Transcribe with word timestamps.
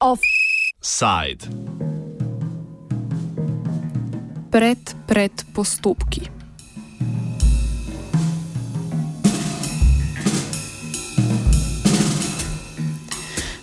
Offside. 0.00 1.48
Pred, 4.50 4.94
pred 5.06 5.44
postopki. 5.52 6.37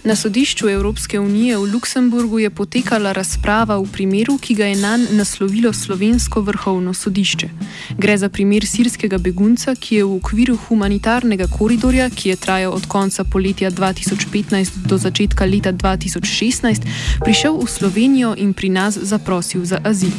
Na 0.06 0.16
sodišču 0.16 0.70
Evropske 0.70 1.20
unije 1.20 1.58
v 1.58 1.72
Luksemburgu 1.74 2.40
je 2.40 2.50
potekala 2.50 3.12
razprava 3.12 3.78
v 3.78 3.88
primeru, 3.92 4.38
ki 4.38 4.54
ga 4.54 4.66
je 4.66 4.76
nanj 4.76 5.08
naslovilo 5.18 5.74
slovensko 5.74 6.42
vrhovno 6.42 6.94
sodišče. 6.94 7.50
Gre 7.98 8.18
za 8.18 8.30
primer 8.30 8.68
sirskega 8.70 9.18
begunca, 9.18 9.74
ki 9.76 9.96
je 9.96 10.04
v 10.06 10.14
okviru 10.20 10.60
humanitarnega 10.68 11.48
koridorja, 11.58 12.10
ki 12.10 12.30
je 12.30 12.36
trajal 12.36 12.78
od 12.78 12.86
konca 12.86 13.24
poletja 13.24 13.72
2015 13.72 14.86
do 14.86 14.98
začetka 14.98 15.46
leta 15.46 15.74
2016, 15.74 16.86
prišel 17.26 17.58
v 17.58 17.68
Slovenijo 17.68 18.36
in 18.38 18.54
pri 18.54 18.70
nas 18.70 19.02
zaprosil 19.02 19.66
za 19.66 19.82
azil. 19.84 20.14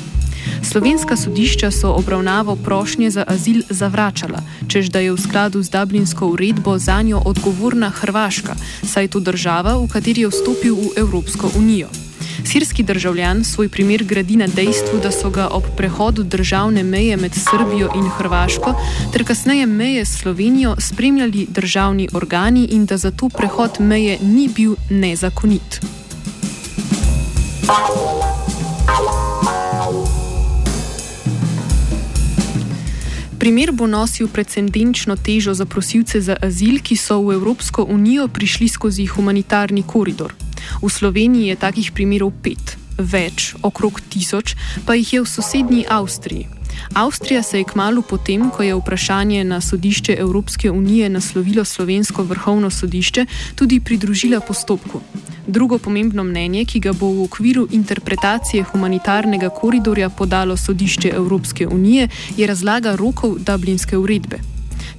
Slovenska 0.62 1.16
sodišča 1.16 1.70
so 1.70 1.92
obravnavo 1.92 2.56
prošnje 2.56 3.10
za 3.10 3.24
azil 3.26 3.62
zavračala, 3.70 4.42
čež 4.68 4.88
da 4.88 4.98
je 4.98 5.12
v 5.12 5.20
skladu 5.20 5.62
z 5.62 5.70
Dublinsko 5.70 6.26
uredbo 6.26 6.78
za 6.78 7.02
njo 7.02 7.22
odgovorna 7.24 7.90
Hrvaška, 7.90 8.56
saj 8.82 9.04
je 9.04 9.08
to 9.08 9.20
država, 9.20 9.76
v 9.76 9.88
kateri 9.88 10.20
je 10.20 10.28
vstopil 10.28 10.74
v 10.74 10.88
Evropsko 10.96 11.50
unijo. 11.56 11.88
Sirski 12.44 12.82
državljan 12.82 13.44
svoj 13.44 13.68
primer 13.68 14.04
gradi 14.04 14.36
na 14.36 14.46
dejstvu, 14.46 14.98
da 15.02 15.10
so 15.10 15.30
ga 15.30 15.48
ob 15.50 15.62
prehodu 15.76 16.22
državne 16.22 16.82
meje 16.82 17.16
med 17.16 17.32
Srbijo 17.34 17.90
in 17.96 18.08
Hrvaško 18.08 18.74
ter 19.12 19.24
kasneje 19.24 19.66
meje 19.66 20.04
s 20.04 20.18
Slovenijo 20.18 20.76
spremljali 20.78 21.46
državni 21.50 22.08
organi 22.12 22.64
in 22.64 22.86
da 22.86 22.96
zato 22.96 23.28
prehod 23.28 23.70
meje 23.80 24.18
ni 24.22 24.48
bil 24.48 24.74
nezakonit. 24.90 25.80
Primer 33.46 33.70
bo 33.70 33.86
nosil 33.86 34.26
precedenčno 34.26 35.14
težo 35.16 35.52
za 35.54 35.66
prosilce 35.70 36.18
za 36.20 36.34
azil, 36.42 36.80
ki 36.82 36.96
so 36.98 37.20
v 37.22 37.36
Evropsko 37.38 37.84
unijo 37.86 38.26
prišli 38.28 38.66
skozi 38.68 39.06
humanitarni 39.06 39.84
koridor. 39.86 40.34
V 40.82 40.90
Sloveniji 40.90 41.54
je 41.54 41.56
takih 41.56 41.92
primerov 41.94 42.32
pet, 42.42 42.74
več, 42.98 43.54
okrog 43.62 44.02
tisoč, 44.10 44.56
pa 44.82 44.98
jih 44.98 45.12
je 45.12 45.22
v 45.22 45.30
sosednji 45.30 45.86
Avstriji. 45.86 46.55
Avstrija 46.94 47.42
se 47.42 47.58
je 47.58 47.64
kmalo 47.64 48.02
potem, 48.02 48.50
ko 48.50 48.62
je 48.62 48.74
vprašanje 48.74 49.44
na 49.44 49.60
sodišče 49.60 50.16
Evropske 50.18 50.70
unije 50.70 51.08
naslovilo 51.08 51.64
slovensko 51.64 52.22
vrhovno 52.22 52.70
sodišče, 52.70 53.26
tudi 53.54 53.80
pridružila 53.80 54.40
postopku. 54.40 55.00
Drugo 55.46 55.78
pomembno 55.78 56.24
mnenje, 56.24 56.64
ki 56.64 56.80
ga 56.80 56.92
bo 56.92 57.06
v 57.06 57.22
okviru 57.24 57.68
interpretacije 57.70 58.64
humanitarnega 58.72 59.48
koridorja 59.48 60.08
podalo 60.08 60.56
sodišče 60.56 61.08
Evropske 61.08 61.66
unije, 61.66 62.08
je 62.36 62.46
razlaga 62.46 62.96
rokov 62.96 63.38
Dublinske 63.38 63.96
uredbe. 63.96 64.38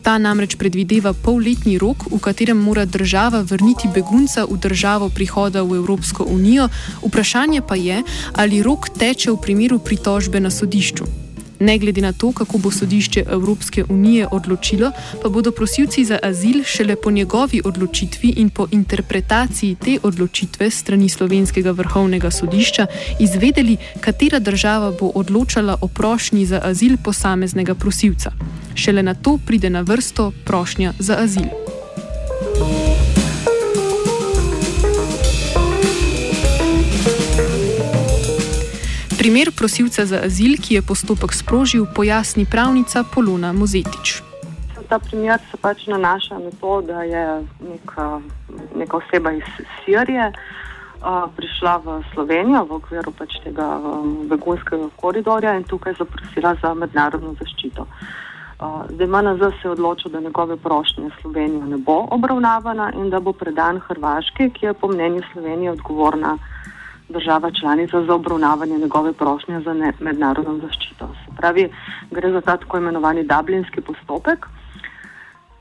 Ta 0.01 0.17
namreč 0.17 0.55
predvideva 0.55 1.11
polletni 1.13 1.77
rok, 1.77 2.07
v 2.11 2.19
katerem 2.23 2.57
mora 2.57 2.85
država 2.85 3.41
vrniti 3.41 3.91
begunca 3.91 4.45
v 4.47 4.55
državo 4.55 5.09
prihoda 5.09 5.63
v 5.63 5.75
Evropsko 5.83 6.23
unijo, 6.23 6.69
vprašanje 7.03 7.61
pa 7.67 7.75
je, 7.75 8.03
ali 8.33 8.63
rok 8.63 8.89
teče 8.89 9.31
v 9.31 9.41
primeru 9.41 9.79
pritožbe 9.79 10.39
na 10.39 10.51
sodišču. 10.51 11.26
Ne 11.59 11.77
glede 11.77 12.01
na 12.01 12.13
to, 12.13 12.31
kako 12.31 12.57
bo 12.57 12.71
sodišče 12.71 13.23
Evropske 13.31 13.83
unije 13.89 14.27
odločilo, 14.31 14.91
pa 15.23 15.29
bodo 15.29 15.51
prosilci 15.51 16.05
za 16.05 16.19
azil 16.23 16.63
šele 16.63 16.95
po 16.95 17.11
njegovi 17.11 17.61
odločitvi 17.65 18.33
in 18.37 18.49
po 18.49 18.67
interpretaciji 18.71 19.75
te 19.75 19.97
odločitve 20.03 20.69
strani 20.69 21.09
Slovenskega 21.09 21.71
vrhovnega 21.71 22.31
sodišča 22.31 22.87
izvedeli, 23.19 23.77
katera 23.99 24.39
država 24.39 24.91
bo 24.99 25.11
odločala 25.15 25.77
o 25.81 25.87
prošnji 25.87 26.45
za 26.45 26.61
azil 26.63 26.97
posameznega 27.03 27.75
prosilca. 27.75 28.31
Šele 28.75 29.03
na 29.03 29.13
to 29.13 29.39
pride 29.45 29.69
na 29.69 29.81
vrsto 29.81 30.31
prošnja 30.45 30.93
za 30.99 31.17
azil. 31.19 31.66
Primer 39.27 39.51
prosilca 39.51 40.05
za 40.05 40.21
azil, 40.23 40.55
ki 40.55 40.75
je 40.79 40.81
postopek 40.81 41.33
sprožil, 41.35 41.83
pojasni 41.95 42.45
pravnica 42.47 43.03
Polona 43.03 43.51
Mozetič. 43.51 44.23
Ta 44.87 44.99
primer 45.03 45.41
se 45.51 45.57
pač 45.59 45.83
nanaša 45.91 46.39
na 46.39 46.51
to, 46.61 46.79
da 46.87 47.03
je 47.03 47.25
neka, 47.59 48.21
neka 48.75 48.97
oseba 48.97 49.33
iz 49.35 49.43
Sirije 49.83 50.31
uh, 50.31 51.27
prišla 51.35 51.73
v 51.83 51.99
Slovenijo 52.13 52.63
v 52.71 52.79
okviru 52.79 53.11
pač 53.11 53.35
tega 53.43 53.67
um, 53.83 54.31
begunskega 54.31 54.87
koridorja 54.95 55.57
in 55.59 55.67
tukaj 55.67 55.99
zaprosila 55.99 56.55
za 56.63 56.71
mednarodno 56.73 57.35
zaščito. 57.35 57.83
Uh, 57.83 58.87
zdaj 58.95 59.11
MNZ 59.11 59.43
se 59.59 59.67
je 59.67 59.75
odločil, 59.75 60.11
da 60.11 60.23
njegove 60.23 60.55
prošnje 60.55 61.11
Slovenija 61.19 61.65
ne 61.65 61.83
bo 61.83 62.07
obravnavana 62.15 62.93
in 62.95 63.11
da 63.11 63.19
bo 63.19 63.35
predan 63.35 63.83
Hrvaški, 63.91 64.53
ki 64.55 64.71
je 64.71 64.73
po 64.73 64.87
mnenju 64.87 65.27
Slovenije 65.33 65.75
odgovorna 65.75 66.37
država 67.09 67.51
članica 67.51 68.03
za 68.03 68.15
obravnavanje 68.15 68.77
njegove 68.77 69.13
prošnje 69.13 69.61
za 69.61 69.73
ne, 69.73 69.93
mednarodno 69.99 70.57
zaščito. 70.57 71.07
Se 71.25 71.35
pravi, 71.37 71.69
gre 72.11 72.31
za 72.31 72.41
ta 72.41 72.57
tako 72.57 72.77
imenovani 72.77 73.23
dublinski 73.23 73.81
postopek, 73.81 74.47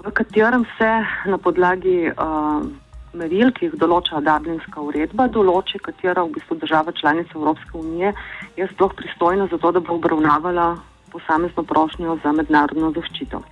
v 0.05 0.11
katerem 0.11 0.65
se 0.79 0.91
na 1.31 1.39
podlagi 1.39 2.11
uh, 2.11 2.67
meril, 3.13 3.51
ki 3.53 3.67
jih 3.67 3.77
določa 3.81 4.21
dublinska 4.21 4.83
uredba, 4.83 5.29
določi, 5.33 5.81
katera 5.83 6.25
v 6.27 6.37
bistvu 6.37 6.59
država 6.63 6.93
članica 6.93 7.35
Evropske 7.35 7.79
unije 7.79 8.13
je 8.57 8.69
sploh 8.75 8.95
pristojna 8.95 9.49
za 9.51 9.59
to, 9.59 9.73
da 9.73 9.81
bo 9.81 9.97
obravnavala 9.97 10.77
posamezno 11.13 11.63
prošnjo 11.63 12.19
za 12.23 12.33
mednarodno 12.33 12.93
zaščito. 12.97 13.43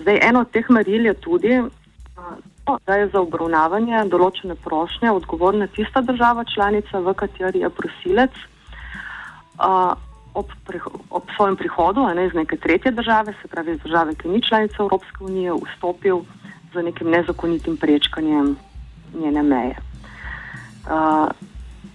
Zdaj, 0.00 0.20
eno 0.28 0.42
od 0.44 0.50
teh 0.52 0.68
meril 0.70 1.06
je 1.06 1.14
tudi, 1.14 1.60
da 2.86 2.94
je 2.94 3.08
za 3.12 3.20
obravnavanje 3.20 4.04
določene 4.10 4.56
prošnje 4.58 5.10
odgovorna 5.10 5.66
tista 5.66 6.00
država 6.00 6.44
članica, 6.44 6.98
v 6.98 7.14
kateri 7.14 7.62
je 7.62 7.70
prosilec 7.70 8.34
uh, 9.60 9.94
ob, 10.34 10.50
ob 11.10 11.30
svojem 11.36 11.56
prihodu 11.56 12.06
ne, 12.14 12.26
iz 12.26 12.34
neke 12.34 12.56
tretje 12.56 12.92
države, 12.92 13.34
se 13.42 13.48
pravi 13.48 13.76
iz 13.76 13.80
države, 13.84 14.14
ki 14.14 14.28
ni 14.28 14.42
članica 14.42 14.82
Evropske 14.82 15.24
unije, 15.24 15.54
vstopil 15.54 16.24
z 16.74 16.82
nekim 16.82 17.10
nezakonitim 17.10 17.76
prečkanjem 17.76 18.56
njene 19.14 19.42
meje. 19.42 19.76
Uh, 20.86 21.30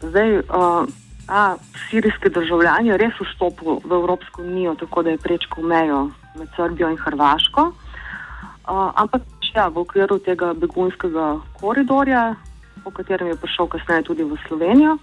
zdaj, 0.02 0.40
uh, 0.40 0.88
a 1.28 1.56
sirijski 1.90 2.30
državljan 2.30 2.86
je 2.86 2.98
res 2.98 3.20
vstopil 3.20 3.80
v 3.84 3.92
Evropsko 3.92 4.42
unijo, 4.42 4.76
tako 4.76 5.03
da 5.03 5.14
je 5.14 5.22
prečkal 5.22 5.64
mejo 5.64 6.09
med 6.40 6.50
Srbijo 6.56 6.90
in 6.90 6.98
Hrvaško, 6.98 7.68
uh, 7.72 8.92
ampak 8.96 9.22
ja, 9.56 9.67
v 9.67 9.84
okviru 9.84 10.19
tega 10.19 10.53
begunskega 10.53 11.39
koridorja, 11.59 12.35
po 12.84 12.91
katerem 12.91 13.31
je 13.31 13.41
prišel 13.41 13.67
kasneje 13.67 14.07
tudi 14.07 14.23
v 14.23 14.38
Slovenijo. 14.47 14.97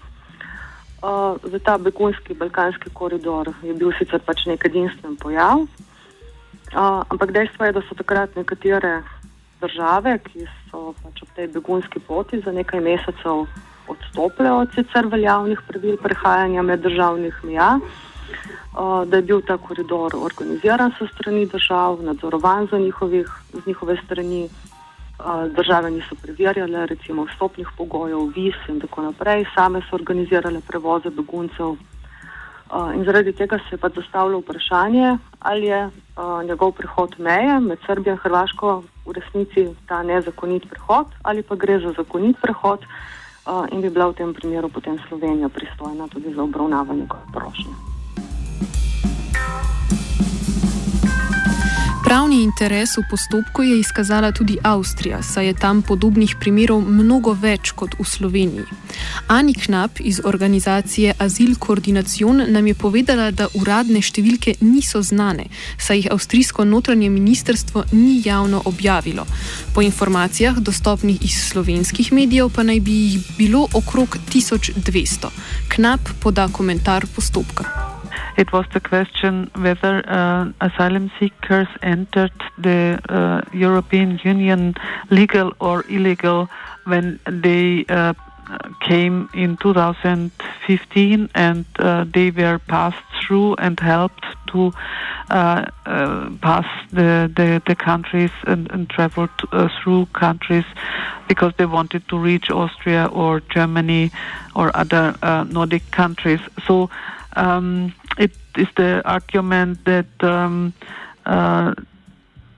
Uh, 0.99 1.39
za 1.47 1.59
ta 1.63 1.77
begunski 1.77 2.35
balkanski 2.35 2.91
koridor 2.91 3.47
je 3.63 3.71
bil 3.73 3.93
sicer 3.95 4.19
pač 4.19 4.43
nek 4.45 4.65
edinstven 4.67 5.15
pojav, 5.15 5.63
uh, 5.63 7.07
ampak 7.07 7.31
dejstvo 7.31 7.69
je, 7.69 7.75
da 7.79 7.81
so 7.87 7.95
takrat 7.95 8.35
nekatere 8.35 8.99
države, 9.63 10.19
ki 10.27 10.43
so 10.67 10.91
pač 10.99 11.23
ob 11.23 11.31
tej 11.39 11.47
begunski 11.55 12.03
poti 12.03 12.43
za 12.43 12.51
nekaj 12.51 12.83
mesecev 12.83 13.47
odstopile 13.87 14.51
od 14.51 14.75
sicer 14.75 15.07
veljavnih 15.07 15.63
pravil 15.71 15.95
prehajanja 16.03 16.61
med 16.67 16.83
državnih 16.83 17.39
meja. 17.47 17.79
Uh, 17.79 18.18
da 19.05 19.15
je 19.17 19.21
bil 19.21 19.41
ta 19.41 19.57
koridor 19.57 20.15
organiziran 20.15 20.91
so 20.97 21.07
strani 21.07 21.45
držav, 21.45 22.03
nadzorovan 22.03 22.67
njihovih, 22.71 23.29
z 23.53 23.67
njihove 23.67 23.97
strani. 24.05 24.49
Države 25.55 25.91
niso 25.91 26.15
preverjale, 26.21 26.85
recimo, 26.85 27.25
vstopnih 27.25 27.67
pogojev, 27.77 28.19
vis 28.35 28.55
in 28.69 28.79
tako 28.79 29.01
naprej, 29.01 29.45
same 29.55 29.81
so 29.89 29.95
organizirale 29.95 30.61
prevoze 30.67 31.09
beguncev. 31.09 31.75
In 32.95 33.03
zaradi 33.03 33.33
tega 33.33 33.57
se 33.57 33.75
je 33.75 33.77
pa 33.77 33.89
zastavilo 33.89 34.39
vprašanje, 34.39 35.17
ali 35.39 35.65
je 35.65 35.89
njegov 36.47 36.71
prehod 36.71 37.15
meje 37.17 37.59
med 37.59 37.79
Srbijo 37.85 38.13
in 38.13 38.17
Hrvaško 38.17 38.83
v 39.05 39.11
resnici 39.11 39.67
ta 39.87 40.03
nezakonit 40.03 40.69
prehod, 40.69 41.07
ali 41.23 41.43
pa 41.43 41.55
gre 41.55 41.79
za 41.79 41.91
zakonit 41.97 42.37
prehod 42.41 42.79
uh, 42.85 43.65
in 43.71 43.81
bi 43.81 43.89
bila 43.89 44.13
v 44.13 44.13
tem 44.13 44.33
primeru 44.33 44.69
potem 44.69 44.99
Slovenija 45.07 45.49
pristojna 45.49 46.07
tudi 46.07 46.33
za 46.33 46.43
obravnavanje 46.43 47.07
prošnje. 47.33 47.88
Pravni 52.09 52.41
interes 52.41 52.97
v 52.97 53.03
postopku 53.05 53.61
je 53.63 53.79
izkazala 53.79 54.31
tudi 54.31 54.57
Avstrija, 54.63 55.21
saj 55.21 55.45
je 55.45 55.53
tam 55.53 55.81
podobnih 55.85 56.31
primerov 56.41 56.81
mnogo 56.81 57.35
več 57.37 57.69
kot 57.77 57.93
v 57.99 58.05
Sloveniji. 58.05 58.65
Ani 59.29 59.53
Knap 59.53 60.01
iz 60.01 60.17
organizacije 60.25 61.13
Azil 61.21 61.53
Koordinacion 61.61 62.41
nam 62.49 62.67
je 62.67 62.73
povedala, 62.73 63.29
da 63.29 63.45
uradne 63.53 64.01
številke 64.01 64.55
niso 64.61 65.03
znane, 65.05 65.51
saj 65.77 66.01
jih 66.01 66.09
avstrijsko 66.09 66.65
notranje 66.65 67.11
ministerstvo 67.13 67.85
ni 67.91 68.23
javno 68.25 68.63
objavilo. 68.65 69.27
Po 69.77 69.85
informacijah, 69.85 70.57
dostopnih 70.57 71.21
iz 71.21 71.37
slovenskih 71.51 72.09
medijev, 72.09 72.49
pa 72.49 72.65
naj 72.65 72.81
bi 72.81 72.97
jih 73.03 73.31
bilo 73.37 73.67
okrog 73.69 74.17
1200. 74.33 75.29
Knap 75.77 76.09
poda 76.25 76.49
komentar 76.49 77.05
postopka. 77.05 77.98
It 78.37 78.51
was 78.53 78.65
the 78.73 78.79
question 78.79 79.51
whether 79.55 80.03
uh, 80.07 80.51
asylum 80.61 81.11
seekers 81.19 81.67
entered 81.81 82.31
the 82.57 82.99
uh, 83.09 83.41
European 83.53 84.19
Union 84.23 84.75
legal 85.09 85.53
or 85.59 85.83
illegal 85.89 86.49
when 86.85 87.19
they 87.25 87.85
uh, 87.89 88.13
came 88.81 89.29
in 89.33 89.57
2015 89.57 91.29
and 91.35 91.65
uh, 91.77 92.05
they 92.11 92.31
were 92.31 92.59
passed 92.59 93.03
through 93.21 93.55
and 93.55 93.79
helped 93.79 94.25
to 94.47 94.73
uh, 95.29 95.65
uh, 95.85 96.29
pass 96.41 96.65
the, 96.91 97.31
the, 97.35 97.61
the, 97.67 97.75
countries 97.75 98.31
and, 98.47 98.71
and 98.71 98.89
traveled 98.89 99.29
through 99.83 100.07
countries 100.13 100.65
because 101.27 101.53
they 101.57 101.65
wanted 101.67 102.07
to 102.07 102.17
reach 102.17 102.49
Austria 102.49 103.05
or 103.13 103.39
Germany 103.41 104.09
or 104.55 104.75
other 104.75 105.15
Nordic 105.47 105.91
countries. 105.91 106.39
So 106.65 106.89
um, 107.35 107.93
it 108.17 108.31
is 108.57 108.67
the 108.75 109.01
argument 109.05 109.85
that 109.85 110.07
um, 110.21 110.73
uh, 111.25 111.73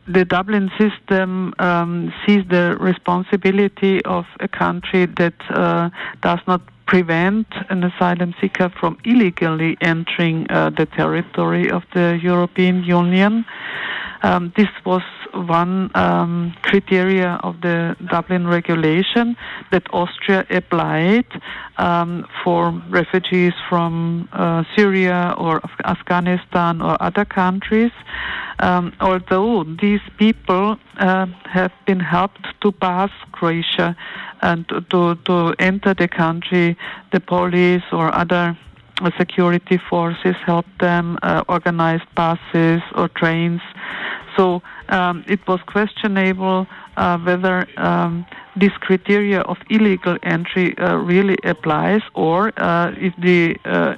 the 0.07 0.25
Dublin 0.25 0.71
system 0.79 1.53
um, 1.59 2.13
sees 2.25 2.43
the 2.49 2.77
responsibility 2.79 4.03
of 4.05 4.25
a 4.39 4.47
country 4.47 5.05
that 5.05 5.33
uh, 5.49 5.89
does 6.21 6.39
not 6.47 6.61
prevent 6.87 7.47
an 7.69 7.83
asylum 7.83 8.33
seeker 8.41 8.69
from 8.79 8.97
illegally 9.05 9.77
entering 9.81 10.45
uh, 10.49 10.69
the 10.69 10.85
territory 10.85 11.69
of 11.69 11.83
the 11.93 12.19
European 12.21 12.83
Union. 12.83 13.45
Um, 14.23 14.51
this 14.57 14.67
was 14.85 15.03
one 15.33 15.89
um, 15.95 16.53
criteria 16.61 17.39
of 17.43 17.61
the 17.61 17.95
Dublin 18.09 18.47
regulation 18.47 19.35
that 19.71 19.83
Austria 19.93 20.45
applied 20.49 21.25
um, 21.77 22.25
for 22.43 22.71
refugees 22.89 23.53
from 23.69 24.27
uh, 24.33 24.63
Syria 24.75 25.35
or 25.37 25.61
Afghanistan 25.85 26.81
or 26.81 27.01
other 27.01 27.25
countries. 27.25 27.91
Um, 28.59 28.93
although 29.01 29.63
these 29.63 30.01
people 30.17 30.77
uh, 30.97 31.25
have 31.45 31.71
been 31.87 31.99
helped 31.99 32.45
to 32.61 32.71
pass 32.71 33.09
Croatia 33.31 33.95
and 34.41 34.67
to, 34.89 35.15
to 35.15 35.55
enter 35.59 35.93
the 35.93 36.07
country, 36.07 36.77
the 37.11 37.19
police 37.19 37.83
or 37.91 38.13
other 38.13 38.57
security 39.17 39.79
forces 39.89 40.35
help 40.45 40.65
them 40.79 41.17
uh, 41.23 41.43
organize 41.49 42.01
buses 42.15 42.81
or 42.95 43.09
trains. 43.09 43.61
So 44.37 44.61
um, 44.89 45.23
it 45.27 45.39
was 45.47 45.59
questionable 45.65 46.67
uh, 46.97 47.17
whether 47.17 47.67
um, 47.77 48.25
this 48.55 48.71
criteria 48.79 49.41
of 49.41 49.57
illegal 49.69 50.17
entry 50.23 50.77
uh, 50.77 50.95
really 50.95 51.37
applies 51.43 52.01
or 52.13 52.51
uh, 52.57 52.91
if 52.97 53.13
the 53.17 53.55
uh, 53.65 53.95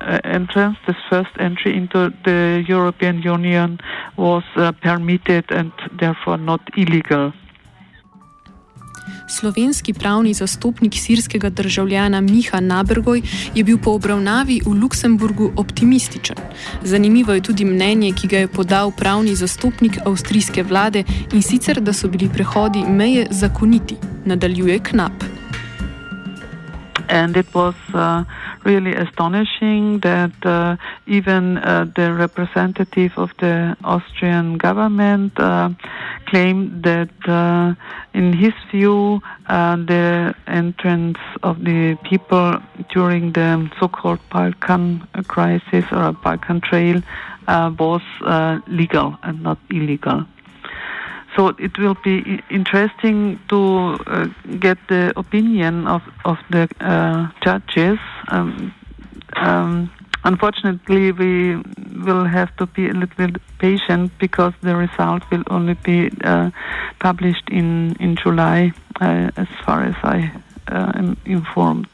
uh, 0.00 0.18
entrance, 0.24 0.76
this 0.86 0.96
first 1.08 1.30
entry 1.38 1.76
into 1.76 2.10
the 2.24 2.64
European 2.66 3.22
Union 3.22 3.78
was 4.16 4.42
permitted 4.82 5.44
and 5.50 5.72
therefore 6.00 6.38
not 6.38 6.60
illegal. 6.76 7.32
Slovenski 9.28 9.92
pravni 9.92 10.34
zastopnik 10.34 10.94
sirskega 10.94 11.50
državljana 11.50 12.20
Miha 12.20 12.60
Nabergoj 12.60 13.22
je 13.54 13.64
bil 13.64 13.78
po 13.78 13.90
obravnavi 13.90 14.60
v 14.66 14.72
Luksemburgu 14.82 15.52
optimističen. 15.56 16.36
Zanimivo 16.82 17.32
je 17.32 17.40
tudi 17.40 17.64
mnenje, 17.64 18.12
ki 18.12 18.28
ga 18.28 18.38
je 18.38 18.48
podal 18.48 18.90
pravni 18.90 19.34
zastopnik 19.36 19.98
avstrijske 20.06 20.62
vlade 20.62 21.04
in 21.32 21.42
sicer, 21.42 21.80
da 21.80 21.92
so 21.92 22.08
bili 22.08 22.28
prehodi 22.28 22.84
meje 22.88 23.26
zakoniti, 23.30 23.96
nadaljuje 24.24 24.78
Knap. 24.78 25.12
And 27.08 27.36
it 27.36 27.46
was 27.54 27.74
uh, 27.94 28.24
really 28.64 28.94
astonishing 28.94 30.00
that 30.00 30.32
uh, 30.44 30.76
even 31.06 31.58
uh, 31.58 31.86
the 31.96 32.12
representative 32.12 33.12
of 33.16 33.30
the 33.38 33.76
Austrian 33.84 34.58
government 34.58 35.32
uh, 35.38 35.70
claimed 36.26 36.82
that, 36.84 37.10
uh, 37.26 37.74
in 38.14 38.32
his 38.32 38.52
view, 38.70 39.20
uh, 39.48 39.76
the 39.76 40.34
entrance 40.46 41.18
of 41.42 41.62
the 41.64 41.96
people 42.04 42.54
during 42.92 43.32
the 43.32 43.70
so-called 43.80 44.20
Balkan 44.30 45.06
crisis 45.28 45.84
or 45.92 46.12
Balkan 46.12 46.60
Trail 46.60 47.02
was 47.78 48.02
legal 48.66 49.18
and 49.22 49.42
not 49.42 49.58
illegal. 49.70 50.24
So 51.36 51.48
it 51.58 51.78
will 51.78 51.96
be 52.04 52.42
interesting 52.50 53.40
to 53.48 53.98
uh, 54.06 54.26
get 54.60 54.78
the 54.88 55.12
opinion 55.16 55.86
of, 55.86 56.02
of 56.24 56.38
the 56.50 56.68
uh, 56.80 57.28
judges. 57.42 57.98
Um, 58.28 58.74
um, 59.36 59.90
unfortunately, 60.24 61.12
we 61.12 61.56
will 62.04 62.26
have 62.26 62.54
to 62.56 62.66
be 62.66 62.88
a 62.88 62.92
little 62.92 63.16
bit 63.16 63.36
patient 63.58 64.12
because 64.18 64.52
the 64.60 64.76
result 64.76 65.22
will 65.30 65.44
only 65.48 65.74
be 65.74 66.10
uh, 66.22 66.50
published 66.98 67.48
in, 67.48 67.96
in 67.98 68.16
July, 68.16 68.72
uh, 69.00 69.30
as 69.36 69.48
far 69.64 69.84
as 69.84 69.94
I 70.02 70.30
uh, 70.68 70.92
am 70.94 71.16
informed. 71.24 71.88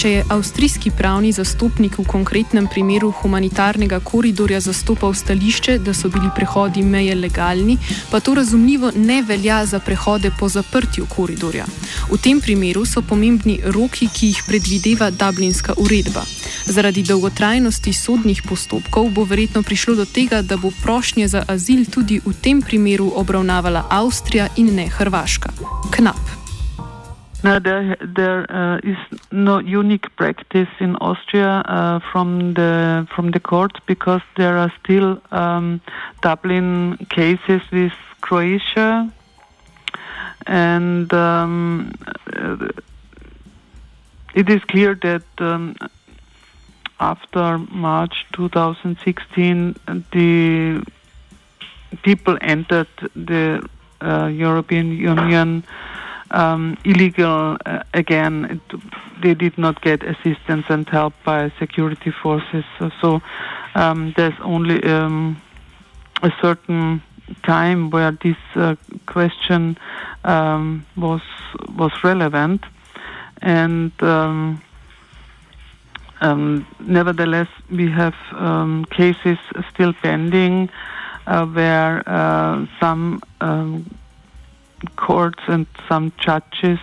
Če 0.00 0.10
je 0.10 0.20
avstrijski 0.32 0.90
pravni 0.96 1.28
zastopnik 1.28 1.98
v 1.98 2.06
konkretnem 2.08 2.64
primeru 2.72 3.10
humanitarnega 3.18 3.98
koridorja 4.00 4.60
zastopal 4.64 5.12
stališče, 5.14 5.74
da 5.84 5.92
so 5.92 6.08
bili 6.08 6.30
prehodi 6.32 6.80
meje 6.80 7.14
legalni, 7.14 7.76
pa 8.08 8.20
to 8.24 8.32
razumljivo 8.34 8.94
ne 8.96 9.18
velja 9.22 9.58
za 9.66 9.78
prehode 9.84 10.30
po 10.38 10.48
zaprtju 10.48 11.04
koridorja. 11.04 11.66
V 12.08 12.16
tem 12.16 12.40
primeru 12.40 12.86
so 12.88 13.02
pomembni 13.02 13.58
roki, 13.76 14.08
ki 14.08 14.32
jih 14.32 14.42
predvideva 14.48 15.10
Dublinska 15.10 15.76
uredba. 15.76 16.24
Zaradi 16.64 17.04
dolgotrajnosti 17.04 17.92
sodnih 17.92 18.40
postopkov 18.48 19.12
bo 19.12 19.28
verjetno 19.28 19.62
prišlo 19.62 20.00
do 20.00 20.08
tega, 20.08 20.40
da 20.40 20.56
bo 20.56 20.72
prošnje 20.82 21.28
za 21.28 21.44
azil 21.44 21.84
tudi 21.84 22.22
v 22.24 22.32
tem 22.40 22.64
primeru 22.64 23.12
obravnavala 23.20 23.84
Avstrija 23.90 24.48
in 24.56 24.74
ne 24.80 24.88
Hrvaška. 24.88 25.52
Knap. 25.92 26.39
No, 27.42 27.58
there 27.58 27.96
there 28.02 28.44
uh, 28.50 28.78
is 28.82 28.98
no 29.32 29.60
unique 29.60 30.14
practice 30.16 30.68
in 30.78 30.96
Austria 30.96 31.62
uh, 31.64 32.00
from 32.12 32.52
the 32.52 33.06
from 33.14 33.30
the 33.30 33.40
court 33.40 33.80
because 33.86 34.20
there 34.36 34.58
are 34.58 34.70
still 34.82 35.22
um, 35.32 35.80
Dublin 36.20 36.98
cases 37.08 37.62
with 37.72 37.94
Croatia, 38.20 39.10
and 40.46 41.10
um, 41.14 41.92
uh, 42.36 42.68
it 44.34 44.50
is 44.50 44.62
clear 44.64 44.94
that 44.96 45.24
um, 45.38 45.76
after 47.00 47.56
March 47.56 48.26
2016, 48.32 49.76
the 50.12 50.84
people 52.02 52.36
entered 52.42 52.88
the 53.16 53.66
uh, 54.02 54.26
European 54.26 54.92
Union 54.92 55.64
um, 56.30 56.76
illegal 56.84 57.56
uh, 57.66 57.82
again. 57.94 58.60
It, 58.70 58.80
they 59.22 59.34
did 59.34 59.58
not 59.58 59.82
get 59.82 60.02
assistance 60.02 60.66
and 60.68 60.88
help 60.88 61.12
by 61.24 61.52
security 61.58 62.10
forces. 62.10 62.64
So, 62.78 62.90
so 63.00 63.22
um, 63.74 64.12
there's 64.16 64.38
only 64.42 64.82
um, 64.84 65.40
a 66.22 66.32
certain 66.40 67.02
time 67.42 67.90
where 67.90 68.12
this 68.12 68.36
uh, 68.54 68.76
question 69.06 69.78
um, 70.24 70.86
was 70.96 71.22
was 71.76 71.92
relevant, 72.02 72.64
and 73.42 73.92
um, 74.02 74.60
um, 76.20 76.66
nevertheless 76.80 77.48
we 77.70 77.90
have 77.90 78.14
cases 78.90 79.38
still 79.72 79.92
pending 79.92 80.68
uh, 81.26 81.46
where 81.46 82.02
uh, 82.06 82.66
some 82.80 83.22
courts 84.96 85.42
and 85.48 85.66
some 85.88 86.12
judges 86.18 86.78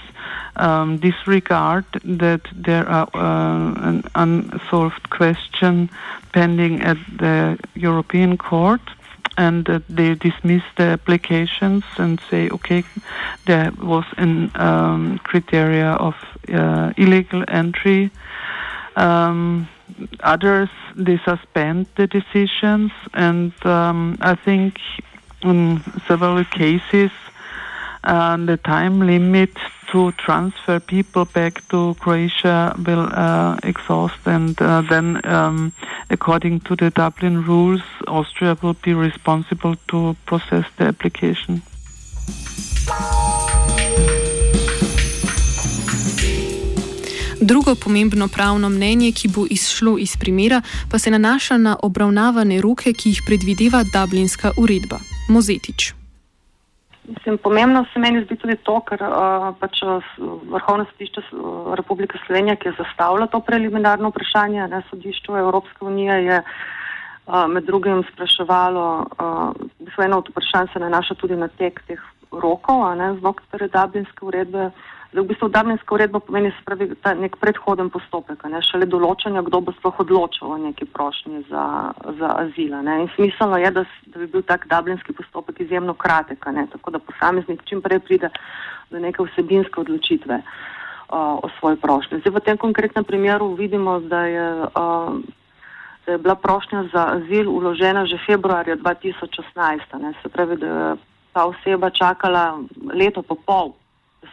um, 0.56 0.98
disregard 0.98 1.86
that 2.04 2.42
there 2.54 2.88
are 2.88 3.10
uh, 3.14 3.90
an 3.90 4.04
unsolved 4.16 5.10
question 5.10 5.90
pending 6.34 6.82
at 6.82 6.98
the 7.18 7.58
European 7.76 8.38
Court 8.38 8.82
and 9.38 9.66
that 9.66 9.84
they 9.88 10.16
dismiss 10.16 10.64
the 10.78 10.84
applications 10.84 11.84
and 11.98 12.20
say, 12.30 12.50
okay, 12.50 12.84
there 13.46 13.72
was 13.80 14.06
an 14.18 14.52
um, 14.56 15.20
criteria 15.20 15.92
of 15.92 16.16
uh, 16.52 16.92
illegal 16.98 17.44
entry. 17.48 18.10
Um, 18.96 19.68
others 20.22 20.70
they 20.96 21.20
suspend 21.20 21.86
the 21.96 22.08
decisions, 22.08 22.92
and 23.14 23.54
um, 23.66 24.18
I 24.22 24.34
think 24.34 24.80
in 25.44 25.84
several 26.08 26.44
cases 26.46 27.12
uh, 28.08 28.38
the 28.46 28.58
time 28.58 29.06
limit 29.06 29.52
to 29.92 30.12
transfer 30.14 30.80
people 30.80 31.26
back 31.26 31.62
to 31.70 31.96
Croatia 32.00 32.76
will 32.86 33.08
uh, 33.12 33.58
exhaust, 33.64 34.20
and 34.26 34.60
uh, 34.62 34.82
then, 34.90 35.22
um, 35.26 35.72
according 36.10 36.60
to 36.62 36.76
the 36.76 36.90
Dublin 36.90 37.44
rules, 37.44 37.82
Austria 38.08 38.58
will 38.62 38.76
be 38.84 38.94
responsible 38.94 39.76
to 39.88 40.16
process 40.26 40.66
the 40.78 40.86
application. 40.86 41.62
Drugo 47.42 47.76
pomembno 47.76 48.28
pravno 48.28 48.70
mnenje, 48.70 49.12
ki 49.12 49.28
bo 49.28 49.46
izšlo 49.50 49.98
iz 49.98 50.18
primera, 50.18 50.62
pa 50.92 51.00
se 51.00 51.12
nanaša 51.12 51.58
na 51.58 51.78
obravnavane 51.84 52.62
roke, 52.62 52.94
ki 52.94 53.10
jih 53.10 53.22
predvideva 53.28 53.84
Dublinska 53.94 54.52
uredba. 54.58 55.00
Mozetič. 55.30 56.07
Mislim, 57.08 57.38
pomembno 57.38 57.86
se 57.94 58.00
meni 58.00 58.24
zdi 58.26 58.36
tudi 58.36 58.56
to, 58.68 58.80
ker 58.84 59.00
uh, 59.04 59.54
pač 59.60 59.80
Vrhovno 60.52 60.86
sodišče 60.92 61.22
Republike 61.80 62.20
Slovenije, 62.26 62.56
ki 62.56 62.68
je 62.68 62.74
zastavilo 62.78 63.28
to 63.32 63.40
preliminarno 63.40 64.10
vprašanje, 64.12 64.68
ne 64.68 64.82
sodišče 64.90 65.32
Evropske 65.32 65.86
unije, 65.86 66.18
je 66.26 66.42
uh, 66.44 67.48
med 67.48 67.64
drugim 67.64 68.04
spraševalo, 68.12 69.08
uh, 69.20 70.04
eno 70.04 70.18
od 70.18 70.30
vprašanj 70.30 70.68
se 70.74 70.80
nanaša 70.80 71.16
tudi 71.16 71.36
na 71.36 71.48
tek 71.48 71.80
teh 71.88 72.04
rokov, 72.32 72.84
znotraj 73.20 73.70
Dublinske 73.72 74.26
uredbe. 74.26 74.72
Da 75.14 75.22
v 75.22 75.32
bistvu 75.32 75.48
Dublinska 75.48 75.96
uredba 75.96 76.20
pomeni 76.20 76.52
spravi, 76.60 76.90
ta 77.00 77.14
nek 77.16 77.38
predhoden 77.40 77.88
postopek, 77.90 78.44
ne, 78.52 78.60
šele 78.60 78.90
določanja, 78.92 79.40
kdo 79.48 79.62
bo 79.64 79.72
sploh 79.78 80.02
odločil 80.04 80.52
o 80.52 80.58
neki 80.60 80.84
prošnji 80.92 81.46
za, 81.48 81.94
za 82.20 82.34
azila. 82.44 82.82
Ne. 82.84 82.98
In 83.06 83.08
smiselno 83.16 83.56
je, 83.62 83.72
da, 83.72 83.86
da 84.12 84.20
bi 84.20 84.28
bil 84.36 84.44
tak 84.44 84.68
Dublinski 84.68 85.16
postopek 85.16 85.64
izjemno 85.64 85.96
kratek, 85.96 86.44
ne, 86.52 86.68
tako 86.74 86.98
da 86.98 87.00
posameznik 87.00 87.64
čim 87.64 87.82
prej 87.82 88.04
pride 88.04 88.34
do 88.92 89.00
neke 89.00 89.24
vsebinske 89.24 89.80
odločitve 89.80 90.42
uh, 90.44 91.40
o 91.40 91.48
svoji 91.60 91.80
prošnji. 91.80 92.20
Zdaj 92.20 92.36
v 92.36 92.44
tem 92.44 92.60
konkretnem 92.60 93.08
primeru 93.08 93.54
vidimo, 93.56 94.02
da 94.04 94.28
je, 94.28 94.48
uh, 94.68 95.24
da 96.04 96.12
je 96.12 96.20
bila 96.20 96.36
prošnja 96.36 96.84
za 96.92 97.08
azil 97.16 97.48
uložena 97.48 98.04
že 98.12 98.20
februarja 98.28 98.76
2016, 98.76 99.88
ne, 100.04 100.14
se 100.20 100.28
pravi, 100.28 100.60
da 100.60 100.68
je 100.68 100.96
ta 101.32 101.48
oseba 101.48 101.96
čakala 101.96 102.60
leto 102.92 103.24
pa 103.24 103.40
pol 103.40 103.78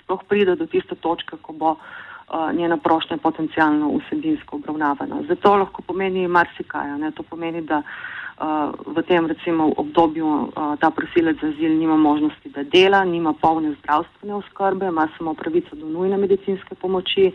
sploh 0.03 0.21
pride 0.29 0.57
do 0.57 0.67
tiste 0.67 0.95
točke, 0.95 1.37
ko 1.43 1.53
bo 1.53 1.71
uh, 1.77 2.53
njena 2.53 2.77
prošnja 2.77 3.17
potencijalno 3.17 3.93
vsebinsko 3.99 4.57
obravnavana. 4.57 5.23
Zato 5.29 5.57
lahko 5.57 5.83
pomeni 5.83 6.29
marsikaj. 6.29 6.99
Ne? 6.99 7.11
To 7.11 7.23
pomeni, 7.23 7.63
da 7.63 7.83
uh, 7.83 8.73
v 8.97 9.03
tem 9.03 9.27
recimo 9.27 9.73
obdobju 9.77 10.27
uh, 10.27 10.79
ta 10.81 10.91
prosilec 10.91 11.41
za 11.41 11.49
azil 11.49 11.77
nima 11.79 11.97
možnosti, 11.97 12.49
da 12.49 12.63
dela, 12.63 13.05
nima 13.05 13.33
polne 13.33 13.75
zdravstvene 13.81 14.35
oskrbe, 14.35 14.87
ima 14.87 15.09
samo 15.19 15.35
pravico 15.35 15.77
do 15.77 15.87
nujne 15.87 16.17
medicinske 16.17 16.75
pomoči. 16.75 17.33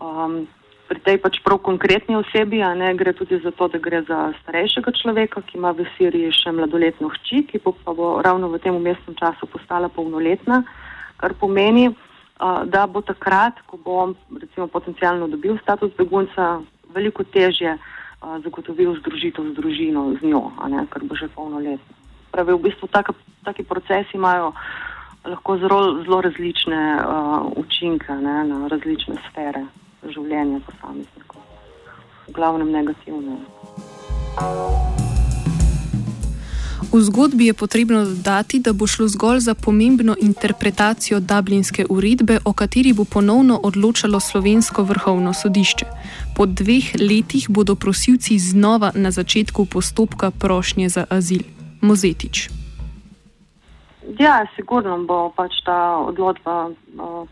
Um, 0.00 0.46
Pri 0.82 1.00
tej 1.00 1.16
pač 1.24 1.38
prav 1.40 1.62
konkretni 1.64 2.12
osebi, 2.18 2.58
a 2.60 2.74
ne 2.74 2.90
gre 2.94 3.14
tudi 3.16 3.38
za 3.40 3.48
to, 3.50 3.68
da 3.68 3.78
gre 3.78 4.02
za 4.04 4.34
starejšega 4.42 4.92
človeka, 4.92 5.40
ki 5.40 5.56
ima 5.56 5.70
v 5.72 5.86
Siriji 5.96 6.34
še 6.36 6.52
mladoletno 6.52 7.08
hči, 7.08 7.46
ki 7.48 7.62
pa 7.64 7.94
bo 7.96 8.20
ravno 8.20 8.50
v 8.52 8.60
tem 8.60 8.76
umestnem 8.76 9.16
času 9.16 9.48
postala 9.48 9.88
polnoletna. 9.88 10.60
Uh, 10.60 10.81
kar 11.22 11.34
pomeni, 11.38 11.86
uh, 11.88 12.66
da 12.66 12.86
bo 12.90 13.00
takrat, 13.06 13.62
ko 13.70 13.78
bo 13.78 14.10
recimo 14.40 14.66
potencialno 14.66 15.30
dobil 15.30 15.54
status 15.62 15.94
begunca, 15.94 16.58
veliko 16.90 17.22
težje 17.22 17.78
uh, 17.78 18.38
zagotovil 18.42 18.98
združitev 18.98 19.52
z 19.52 19.54
družino, 19.54 20.10
z 20.18 20.26
njo, 20.26 20.50
ne, 20.66 20.82
ker 20.90 21.06
bo 21.06 21.14
že 21.14 21.30
polnoletno. 21.30 21.94
Pravi, 22.34 22.56
v 22.58 22.64
bistvu 22.66 22.88
tak, 22.90 23.14
taki 23.46 23.62
procesi 23.62 24.18
imajo 24.18 24.50
lahko 25.24 25.58
zelo, 25.62 26.02
zelo 26.02 26.20
različne 26.26 26.82
uh, 26.98 27.46
učinke 27.56 28.12
ne, 28.18 28.36
na 28.50 28.66
različne 28.66 29.14
sfere 29.30 29.62
življenja 30.02 30.58
posameznikov, 30.66 31.44
v 32.26 32.34
glavnem 32.34 32.74
negativne. 32.74 33.38
V 36.92 37.00
zgodbi 37.00 37.46
je 37.46 37.54
potrebno 37.54 38.04
dodati, 38.04 38.60
da 38.60 38.72
bo 38.72 38.86
šlo 38.86 39.08
zgolj 39.08 39.38
za 39.40 39.54
pomembno 39.54 40.16
interpretacijo 40.20 41.20
Dublinske 41.20 41.86
uredbe, 41.88 42.38
o 42.44 42.52
kateri 42.52 42.92
bo 42.92 43.04
ponovno 43.04 43.60
odločalo 43.62 44.20
slovensko 44.20 44.82
vrhovno 44.82 45.32
sodišče. 45.32 45.86
Po 46.36 46.46
dveh 46.46 46.84
letih 47.00 47.48
bodo 47.48 47.74
prosilci 47.74 48.38
znova 48.38 48.92
na 48.94 49.10
začetku 49.10 49.64
postopka 49.64 50.30
prošnje 50.30 50.88
za 50.88 51.04
azil. 51.10 51.40
Mozetič. 51.80 52.50
Ja, 54.18 54.46
sigurno 54.56 54.98
bo 55.08 55.32
pač 55.36 55.64
ta 55.64 55.96
odločba 55.96 56.68
uh, 56.68 56.74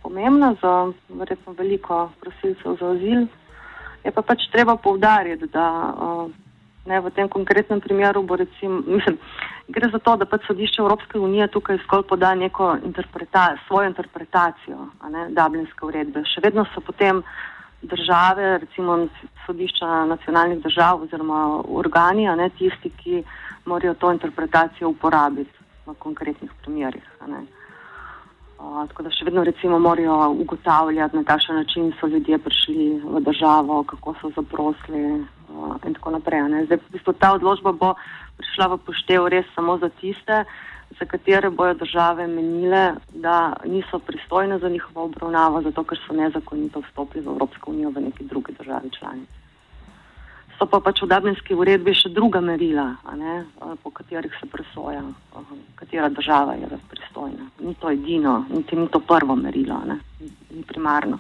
pomembna 0.03 0.57
za 0.63 0.93
verjetno 1.09 1.53
veliko 1.53 2.09
prosilcev 2.21 2.81
za 2.81 2.97
azil. 2.97 3.29
Je 4.05 4.11
pa 4.11 4.23
pač 4.23 4.49
treba 4.53 4.77
povdariti, 4.77 5.53
da 5.53 5.69
uh, 5.93 6.31
Ne, 6.91 6.99
v 6.99 7.11
tem 7.15 7.29
konkretnem 7.31 7.79
primeru 7.79 8.23
bo 8.27 8.35
recimo, 8.35 8.83
mislim, 8.97 9.19
gre 9.69 9.91
za 9.93 9.99
to, 10.03 10.17
da 10.19 10.27
pač 10.27 10.49
sodišče 10.49 10.83
Evropske 10.83 11.19
unije 11.23 11.47
tukaj 11.55 11.79
zgolj 11.85 12.03
poda 12.11 12.35
neko 12.35 12.73
interpreta, 12.83 13.55
svojo 13.67 13.93
interpretacijo 13.93 14.89
ne, 15.15 15.29
Dublinske 15.37 15.87
uredbe. 15.87 16.25
Še 16.27 16.43
vedno 16.43 16.67
so 16.75 16.83
potem 16.83 17.23
države, 17.83 18.59
recimo 18.67 18.99
sodišča 19.47 20.05
nacionalnih 20.11 20.61
držav 20.67 21.07
oziroma 21.07 21.63
organi, 21.83 22.27
ne, 22.37 22.51
tisti, 22.59 22.91
ki 22.91 23.23
morajo 23.71 23.95
to 23.95 24.13
interpretacijo 24.13 24.91
uporabiti 24.91 25.55
v 25.87 25.95
konkretnih 25.99 26.51
primerjih. 26.63 27.07
Uh, 28.61 28.83
tako 28.91 29.07
da 29.07 29.11
še 29.15 29.25
vedno 29.25 29.45
recimo 29.47 29.79
morajo 29.79 30.35
ugotavljati, 30.43 31.17
na 31.17 31.25
kakšen 31.25 31.57
način 31.57 31.93
so 32.01 32.11
ljudje 32.11 32.39
prišli 32.39 32.89
v 33.05 33.23
državo, 33.25 33.85
kako 33.89 34.15
so 34.21 34.31
zaprosili, 34.37 35.23
in 35.87 35.95
tako 35.95 36.11
naprej. 36.17 36.67
Zdaj, 36.67 36.79
v 36.79 36.93
bistvu, 36.97 37.13
ta 37.19 37.35
odločba 37.37 37.73
bo 37.73 37.95
prišla 38.41 38.67
v 38.75 38.83
poštev 38.87 39.29
res 39.29 39.47
samo 39.55 39.79
za 39.79 39.89
tiste, 40.01 40.45
za 40.99 41.05
katere 41.07 41.51
bojo 41.51 41.75
države 41.75 42.27
menile, 42.27 42.95
da 43.15 43.53
niso 43.65 43.99
pristojne 43.99 44.59
za 44.59 44.69
njihovo 44.69 45.05
obravnavo, 45.05 45.63
zato 45.63 45.85
ker 45.85 45.99
so 46.07 46.15
nezakonito 46.15 46.81
vstopili 46.81 47.25
v 47.25 47.31
Evropsko 47.31 47.71
unijo 47.71 47.91
v 47.91 48.01
neki 48.01 48.25
drugi 48.25 48.53
državi 48.59 48.91
članici. 48.91 49.41
So 50.59 50.67
pa 50.67 50.77
pač 50.81 51.01
v 51.01 51.09
Dublinski 51.09 51.55
uredbi 51.57 51.95
še 51.97 52.11
druga 52.13 52.41
merila, 52.45 52.91
ne, 53.17 53.47
po 53.81 53.91
katerih 53.97 54.35
se 54.37 54.45
presoja, 54.45 55.01
katera 55.75 56.11
država 56.13 56.53
je 56.61 56.69
pristojna. 56.91 57.49
Ni 57.65 57.73
to 57.81 57.89
edino, 57.89 58.45
niti 58.51 58.77
ni 58.77 58.89
to 58.93 59.01
prvo 59.01 59.37
merilo, 59.37 59.79
ne, 59.89 59.97
ni 60.51 60.61
primarno. 60.69 61.17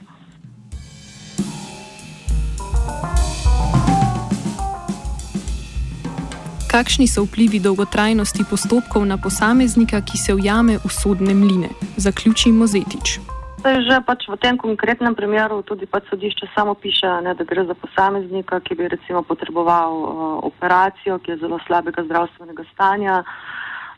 Kakšni 6.70 7.10
so 7.10 7.26
vplivi 7.26 7.58
dolgotrajnosti 7.58 8.46
postopkov 8.46 9.02
na 9.02 9.18
posameznika, 9.18 9.98
ki 10.06 10.14
se 10.14 10.30
ujame 10.30 10.78
v 10.78 10.86
sodne 10.86 11.34
mline? 11.34 11.74
Zaključi 11.98 12.54
Mozetič. 12.54 13.18
Že 13.66 13.98
pač 14.06 14.30
v 14.30 14.38
tem 14.38 14.54
konkretnem 14.54 15.10
primeru 15.18 15.66
tudi 15.66 15.90
pač 15.90 16.06
sodišče 16.14 16.46
samo 16.54 16.78
piše, 16.78 17.10
ne, 17.26 17.34
da 17.34 17.42
gre 17.42 17.66
za 17.66 17.74
posameznika, 17.74 18.62
ki 18.62 18.78
bi 18.78 18.86
recimo 18.86 19.26
potreboval 19.26 19.90
uh, 19.98 20.10
operacijo, 20.46 21.18
ki 21.18 21.34
je 21.34 21.42
zelo 21.42 21.58
slabega 21.66 22.06
zdravstvenega 22.06 22.62
stanja. 22.70 23.26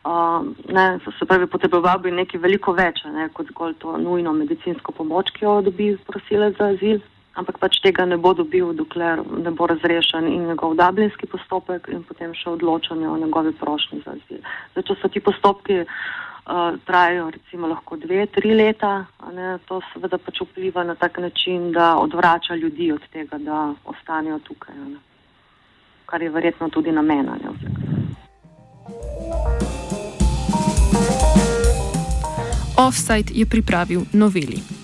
Uh, 0.08 0.48
ne, 0.72 0.96
se 1.04 1.28
pravi, 1.28 1.44
potreboval 1.52 2.00
bi 2.00 2.08
nekaj 2.08 2.40
veliko 2.40 2.72
več, 2.72 3.04
ne, 3.04 3.28
kot 3.36 3.52
zgolj 3.52 3.76
to 3.84 4.00
nujno 4.00 4.32
medicinsko 4.32 4.96
pomoč, 4.96 5.28
ki 5.36 5.44
jo 5.44 5.60
dobi 5.60 5.92
prosilec 6.08 6.56
za 6.56 6.72
azil 6.72 7.04
ampak 7.34 7.58
pač 7.58 7.80
tega 7.80 8.04
ne 8.04 8.16
bo 8.20 8.34
dobil, 8.36 8.72
dokler 8.76 9.22
ne 9.24 9.50
bo 9.50 9.66
razrešen 9.66 10.26
in 10.28 10.48
njegov 10.50 10.76
dublinski 10.76 11.26
postopek 11.26 11.88
in 11.92 12.04
potem 12.04 12.34
še 12.36 12.50
odločanje 12.56 13.08
o 13.08 13.16
njegovi 13.16 13.54
prošnji 13.56 14.02
za 14.04 14.16
azil. 14.16 14.42
Zdaj, 14.72 14.84
če 14.88 14.96
so 15.00 15.08
ti 15.08 15.22
postopki 15.24 15.78
uh, 15.84 16.76
trajajo 16.84 17.30
recimo 17.30 17.70
lahko 17.72 17.96
dve, 17.96 18.26
tri 18.26 18.52
leta, 18.54 19.06
ne, 19.32 19.56
to 19.68 19.80
seveda 19.92 20.20
pač 20.20 20.42
vpliva 20.44 20.84
na 20.84 20.94
tak 20.94 21.18
način, 21.18 21.72
da 21.72 21.96
odvrača 21.96 22.54
ljudi 22.54 22.92
od 22.92 23.08
tega, 23.12 23.40
da 23.40 23.72
ostanejo 23.84 24.38
tukaj, 24.44 24.76
ne, 24.76 25.00
kar 26.06 26.22
je 26.22 26.30
verjetno 26.30 26.68
tudi 26.68 26.92
namena. 26.92 27.38
Offside 32.76 33.32
je 33.32 33.46
pripravil 33.46 34.04
noveli. 34.12 34.81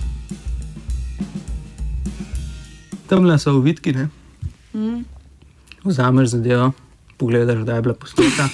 Tam 3.09 3.25
le 3.25 3.39
so 3.39 3.57
uvidki. 3.57 3.95
Mm. 4.75 5.05
Vzameš 5.85 6.29
zadevo, 6.37 6.73
pogledaš, 7.17 7.65
da 7.67 7.75
je 7.75 7.83
bila 7.83 7.95
posneta, 7.95 8.49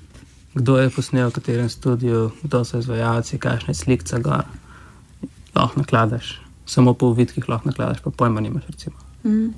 kdo 0.58 0.78
je 0.78 0.90
posnel, 0.90 1.28
v 1.30 1.36
katerem 1.38 1.68
studiu, 1.68 2.30
kdo 2.42 2.64
so 2.64 2.80
izvajalci, 2.82 3.38
kakšne 3.38 3.74
slike 3.74 4.20
gor. 4.24 4.48
Lahko 5.54 5.80
nakladaš, 5.80 6.40
samo 6.66 6.94
po 6.94 7.12
uvidkih 7.12 7.48
lahko 7.48 7.70
nakladaš, 7.70 8.00
pa 8.02 8.10
pojma 8.10 8.40
nimaš. 8.40 8.64
Mm. 9.24 9.52